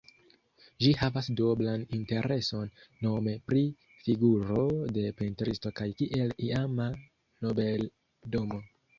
[0.83, 2.71] Ĝi havas duoblan intereson,
[3.07, 3.61] nome pri
[4.05, 4.63] figuro
[4.95, 6.89] de pentristo kaj kiel iama
[7.47, 8.59] nobeldomo.